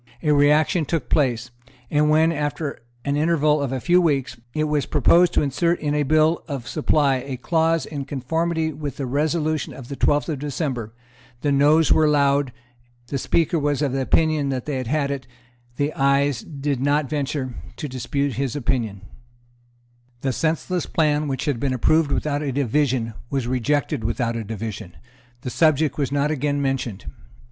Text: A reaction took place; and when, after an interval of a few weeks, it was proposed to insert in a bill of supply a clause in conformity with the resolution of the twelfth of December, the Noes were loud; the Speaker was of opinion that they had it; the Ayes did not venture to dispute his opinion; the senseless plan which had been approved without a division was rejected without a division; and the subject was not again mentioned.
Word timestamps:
A 0.23 0.31
reaction 0.33 0.83
took 0.83 1.09
place; 1.09 1.51
and 1.91 2.09
when, 2.09 2.31
after 2.31 2.79
an 3.05 3.15
interval 3.15 3.61
of 3.61 3.71
a 3.71 3.79
few 3.79 4.01
weeks, 4.01 4.35
it 4.51 4.63
was 4.63 4.87
proposed 4.87 5.31
to 5.33 5.43
insert 5.43 5.79
in 5.79 5.93
a 5.93 6.01
bill 6.01 6.43
of 6.47 6.67
supply 6.67 7.17
a 7.17 7.37
clause 7.37 7.85
in 7.85 8.05
conformity 8.05 8.73
with 8.73 8.97
the 8.97 9.05
resolution 9.05 9.75
of 9.75 9.89
the 9.89 9.95
twelfth 9.95 10.27
of 10.27 10.39
December, 10.39 10.91
the 11.41 11.51
Noes 11.51 11.93
were 11.93 12.07
loud; 12.07 12.51
the 13.09 13.19
Speaker 13.19 13.59
was 13.59 13.83
of 13.83 13.93
opinion 13.93 14.49
that 14.49 14.65
they 14.65 14.81
had 14.83 15.11
it; 15.11 15.27
the 15.75 15.93
Ayes 15.93 16.41
did 16.41 16.79
not 16.79 17.07
venture 17.07 17.53
to 17.75 17.87
dispute 17.87 18.33
his 18.33 18.55
opinion; 18.55 19.01
the 20.21 20.33
senseless 20.33 20.87
plan 20.87 21.27
which 21.27 21.45
had 21.45 21.59
been 21.59 21.73
approved 21.73 22.11
without 22.11 22.41
a 22.41 22.51
division 22.51 23.13
was 23.29 23.45
rejected 23.45 24.03
without 24.03 24.35
a 24.35 24.43
division; 24.43 24.93
and 24.93 25.01
the 25.41 25.51
subject 25.51 25.99
was 25.99 26.11
not 26.11 26.31
again 26.31 26.59
mentioned. 26.59 27.05